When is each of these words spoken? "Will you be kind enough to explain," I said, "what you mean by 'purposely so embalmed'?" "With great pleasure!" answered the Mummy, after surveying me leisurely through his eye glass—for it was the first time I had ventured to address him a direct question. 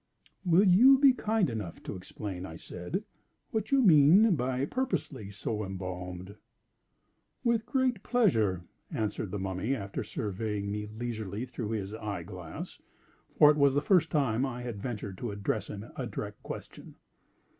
"Will 0.43 0.67
you 0.67 0.97
be 0.97 1.13
kind 1.13 1.47
enough 1.47 1.83
to 1.83 1.95
explain," 1.95 2.43
I 2.43 2.55
said, 2.55 3.03
"what 3.51 3.69
you 3.69 3.83
mean 3.83 4.35
by 4.35 4.65
'purposely 4.65 5.29
so 5.29 5.63
embalmed'?" 5.63 6.37
"With 7.43 7.67
great 7.67 8.01
pleasure!" 8.01 8.63
answered 8.89 9.29
the 9.29 9.37
Mummy, 9.37 9.75
after 9.75 10.03
surveying 10.03 10.71
me 10.71 10.87
leisurely 10.87 11.45
through 11.45 11.69
his 11.73 11.93
eye 11.93 12.23
glass—for 12.23 13.51
it 13.51 13.57
was 13.57 13.75
the 13.75 13.81
first 13.83 14.09
time 14.09 14.43
I 14.43 14.63
had 14.63 14.81
ventured 14.81 15.19
to 15.19 15.29
address 15.29 15.67
him 15.67 15.85
a 15.95 16.07
direct 16.07 16.41
question. 16.41 16.95